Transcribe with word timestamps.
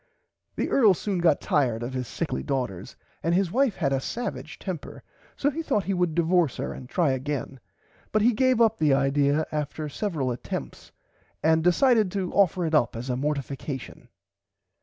The 0.55 0.67
Earl 0.71 0.95
soon 0.95 1.19
got 1.19 1.39
tired 1.39 1.83
of 1.83 1.93
his 1.93 2.07
sickly 2.07 2.41
daughters 2.41 2.95
and 3.21 3.35
his 3.35 3.51
wife 3.51 3.75
had 3.75 3.93
a 3.93 3.99
savage 4.01 4.57
temper 4.57 5.03
so 5.37 5.51
he 5.51 5.61
thourght 5.61 5.83
he 5.83 5.93
would 5.93 6.15
divorce 6.15 6.57
her 6.57 6.73
and 6.73 6.89
try 6.89 7.11
again 7.11 7.59
but 8.11 8.23
he 8.23 8.33
gave 8.33 8.59
up 8.59 8.79
the 8.79 8.95
idear 8.95 9.45
after 9.51 9.83
[Pg 9.83 9.93
105] 9.93 9.93
several 9.93 10.31
attempts 10.31 10.91
and 11.43 11.63
decided 11.63 12.11
to 12.13 12.33
offer 12.33 12.65
it 12.65 12.73
up 12.73 12.95
as 12.95 13.11
a 13.11 13.15
Mortification. 13.15 14.07